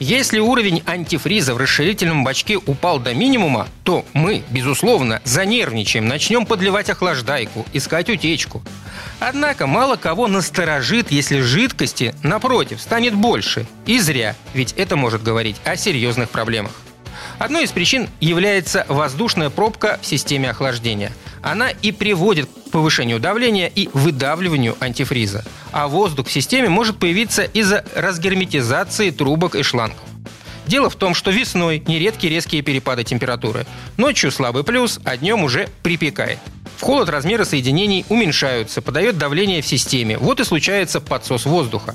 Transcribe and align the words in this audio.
Если 0.00 0.40
уровень 0.40 0.82
антифриза 0.86 1.54
в 1.54 1.56
расширительном 1.56 2.24
бачке 2.24 2.56
упал 2.56 2.98
до 2.98 3.14
минимума, 3.14 3.68
то 3.84 4.04
мы, 4.12 4.42
безусловно, 4.50 5.20
занервничаем, 5.24 6.08
начнем 6.08 6.46
подливать 6.46 6.90
охлаждайку, 6.90 7.64
искать 7.72 8.10
утечку. 8.10 8.62
Однако 9.20 9.66
мало 9.66 9.96
кого 9.96 10.26
насторожит, 10.26 11.12
если 11.12 11.40
жидкости, 11.40 12.14
напротив, 12.22 12.80
станет 12.80 13.14
больше. 13.14 13.66
И 13.86 14.00
зря, 14.00 14.34
ведь 14.52 14.72
это 14.72 14.96
может 14.96 15.22
говорить 15.22 15.56
о 15.64 15.76
серьезных 15.76 16.28
проблемах. 16.28 16.72
Одной 17.38 17.64
из 17.64 17.70
причин 17.70 18.08
является 18.20 18.84
воздушная 18.88 19.50
пробка 19.50 19.98
в 20.02 20.06
системе 20.06 20.50
охлаждения. 20.50 21.12
Она 21.42 21.70
и 21.70 21.92
приводит 21.92 22.48
к 22.48 22.63
повышению 22.74 23.20
давления 23.20 23.68
и 23.68 23.88
выдавливанию 23.92 24.76
антифриза. 24.80 25.44
А 25.70 25.86
воздух 25.86 26.26
в 26.26 26.32
системе 26.32 26.68
может 26.68 26.98
появиться 26.98 27.44
из-за 27.44 27.84
разгерметизации 27.94 29.10
трубок 29.10 29.54
и 29.54 29.62
шлангов. 29.62 30.00
Дело 30.66 30.90
в 30.90 30.96
том, 30.96 31.14
что 31.14 31.30
весной 31.30 31.80
нередки 31.86 32.26
резкие 32.26 32.62
перепады 32.62 33.04
температуры. 33.04 33.64
Ночью 33.96 34.32
слабый 34.32 34.64
плюс, 34.64 34.98
а 35.04 35.16
днем 35.16 35.44
уже 35.44 35.68
припекает. 35.84 36.40
В 36.76 36.82
холод 36.82 37.08
размеры 37.08 37.44
соединений 37.44 38.04
уменьшаются, 38.08 38.82
подает 38.82 39.18
давление 39.18 39.62
в 39.62 39.66
системе. 39.68 40.18
Вот 40.18 40.40
и 40.40 40.44
случается 40.44 41.00
подсос 41.00 41.44
воздуха. 41.46 41.94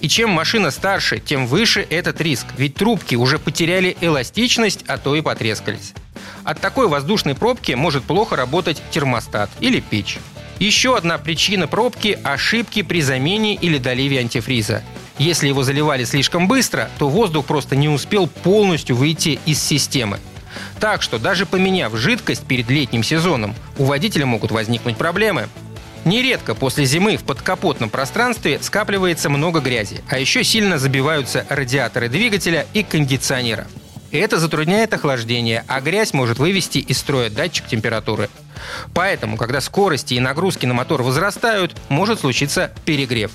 И 0.00 0.08
чем 0.08 0.30
машина 0.30 0.70
старше, 0.70 1.18
тем 1.18 1.46
выше 1.46 1.86
этот 1.90 2.18
риск, 2.22 2.46
ведь 2.56 2.76
трубки 2.76 3.14
уже 3.14 3.38
потеряли 3.38 3.94
эластичность, 4.00 4.84
а 4.86 4.96
то 4.96 5.14
и 5.14 5.20
потрескались. 5.20 5.92
От 6.44 6.60
такой 6.60 6.88
воздушной 6.88 7.34
пробки 7.34 7.72
может 7.72 8.04
плохо 8.04 8.36
работать 8.36 8.82
термостат 8.90 9.50
или 9.60 9.80
печь. 9.80 10.18
Еще 10.58 10.96
одна 10.96 11.18
причина 11.18 11.66
пробки– 11.66 12.18
ошибки 12.24 12.82
при 12.82 13.02
замене 13.02 13.54
или 13.54 13.78
доливе 13.78 14.20
антифриза. 14.20 14.82
Если 15.18 15.48
его 15.48 15.62
заливали 15.62 16.04
слишком 16.04 16.48
быстро, 16.48 16.88
то 16.98 17.08
воздух 17.08 17.46
просто 17.46 17.76
не 17.76 17.88
успел 17.88 18.26
полностью 18.26 18.96
выйти 18.96 19.38
из 19.46 19.62
системы. 19.62 20.18
Так 20.80 21.02
что 21.02 21.18
даже 21.18 21.46
поменяв 21.46 21.96
жидкость 21.96 22.44
перед 22.46 22.70
летним 22.70 23.02
сезоном, 23.02 23.54
у 23.78 23.84
водителя 23.84 24.26
могут 24.26 24.50
возникнуть 24.50 24.96
проблемы. 24.96 25.48
Нередко 26.04 26.54
после 26.54 26.84
зимы 26.84 27.16
в 27.16 27.24
подкапотном 27.24 27.90
пространстве 27.90 28.58
скапливается 28.60 29.30
много 29.30 29.60
грязи, 29.60 30.02
а 30.10 30.18
еще 30.18 30.44
сильно 30.44 30.78
забиваются 30.78 31.46
радиаторы 31.48 32.08
двигателя 32.08 32.66
и 32.74 32.82
кондиционера. 32.82 33.66
Это 34.14 34.38
затрудняет 34.38 34.94
охлаждение, 34.94 35.64
а 35.66 35.80
грязь 35.80 36.12
может 36.12 36.38
вывести 36.38 36.78
из 36.78 36.98
строя 36.98 37.30
датчик 37.30 37.66
температуры. 37.66 38.30
Поэтому, 38.94 39.36
когда 39.36 39.60
скорости 39.60 40.14
и 40.14 40.20
нагрузки 40.20 40.66
на 40.66 40.72
мотор 40.72 41.02
возрастают, 41.02 41.76
может 41.88 42.20
случиться 42.20 42.70
перегрев. 42.84 43.32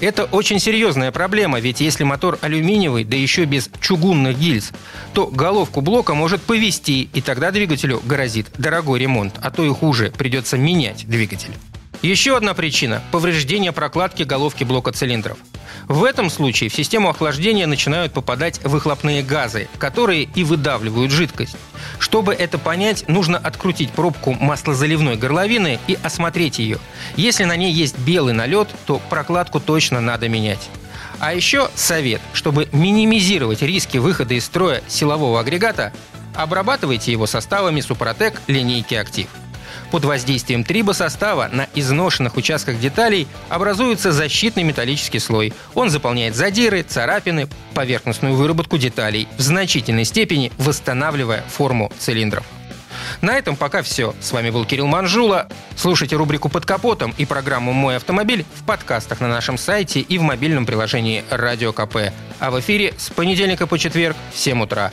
Это 0.00 0.24
очень 0.24 0.58
серьезная 0.58 1.12
проблема, 1.12 1.60
ведь 1.60 1.82
если 1.82 2.04
мотор 2.04 2.38
алюминиевый, 2.40 3.04
да 3.04 3.14
еще 3.14 3.44
без 3.44 3.68
чугунных 3.82 4.38
гильз, 4.38 4.72
то 5.12 5.26
головку 5.26 5.82
блока 5.82 6.14
может 6.14 6.40
повести, 6.40 7.10
и 7.12 7.20
тогда 7.20 7.50
двигателю 7.50 8.00
грозит 8.02 8.46
дорогой 8.56 9.00
ремонт, 9.00 9.34
а 9.42 9.50
то 9.50 9.66
и 9.66 9.68
хуже, 9.68 10.14
придется 10.16 10.56
менять 10.56 11.06
двигатель. 11.06 11.52
Еще 12.00 12.34
одна 12.34 12.54
причина– 12.54 13.02
повреждение 13.12 13.72
прокладки 13.72 14.22
головки 14.22 14.64
блока 14.64 14.92
цилиндров. 14.92 15.36
В 15.88 16.04
этом 16.04 16.30
случае 16.30 16.70
в 16.70 16.74
систему 16.74 17.08
охлаждения 17.08 17.66
начинают 17.66 18.12
попадать 18.12 18.60
выхлопные 18.64 19.22
газы, 19.22 19.68
которые 19.78 20.24
и 20.34 20.44
выдавливают 20.44 21.10
жидкость. 21.12 21.56
Чтобы 21.98 22.34
это 22.34 22.58
понять, 22.58 23.08
нужно 23.08 23.38
открутить 23.38 23.90
пробку 23.90 24.32
маслозаливной 24.32 25.16
горловины 25.16 25.78
и 25.86 25.98
осмотреть 26.02 26.58
ее. 26.58 26.78
Если 27.16 27.44
на 27.44 27.56
ней 27.56 27.72
есть 27.72 27.98
белый 27.98 28.34
налет, 28.34 28.68
то 28.86 29.00
прокладку 29.10 29.60
точно 29.60 30.00
надо 30.00 30.28
менять. 30.28 30.68
А 31.18 31.34
еще 31.34 31.70
совет, 31.74 32.20
чтобы 32.32 32.68
минимизировать 32.72 33.62
риски 33.62 33.98
выхода 33.98 34.34
из 34.34 34.44
строя 34.44 34.82
силового 34.88 35.40
агрегата, 35.40 35.92
обрабатывайте 36.34 37.12
его 37.12 37.26
составами 37.26 37.80
Супротек 37.80 38.40
линейки 38.48 38.94
«Актив». 38.94 39.28
Под 39.90 40.04
воздействием 40.04 40.64
трибосостава 40.64 41.48
на 41.52 41.68
изношенных 41.74 42.36
участках 42.36 42.78
деталей 42.78 43.28
образуется 43.48 44.12
защитный 44.12 44.62
металлический 44.62 45.18
слой. 45.18 45.52
Он 45.74 45.90
заполняет 45.90 46.34
задиры, 46.34 46.82
царапины, 46.82 47.48
поверхностную 47.74 48.34
выработку 48.34 48.78
деталей, 48.78 49.28
в 49.36 49.40
значительной 49.40 50.04
степени 50.04 50.52
восстанавливая 50.58 51.42
форму 51.48 51.92
цилиндров. 51.98 52.44
На 53.20 53.36
этом 53.38 53.56
пока 53.56 53.82
все. 53.82 54.14
С 54.20 54.32
вами 54.32 54.50
был 54.50 54.64
Кирилл 54.64 54.86
Манжула. 54.86 55.48
Слушайте 55.76 56.16
рубрику 56.16 56.48
«Под 56.48 56.66
капотом» 56.66 57.14
и 57.18 57.24
программу 57.24 57.72
«Мой 57.72 57.96
автомобиль» 57.96 58.44
в 58.54 58.64
подкастах 58.64 59.20
на 59.20 59.28
нашем 59.28 59.58
сайте 59.58 60.00
и 60.00 60.18
в 60.18 60.22
мобильном 60.22 60.66
приложении 60.66 61.24
«Радио 61.30 61.72
КП». 61.72 62.12
А 62.38 62.50
в 62.50 62.60
эфире 62.60 62.94
с 62.96 63.10
понедельника 63.10 63.66
по 63.66 63.78
четверг 63.78 64.16
в 64.32 64.38
7 64.38 64.62
утра. 64.62 64.92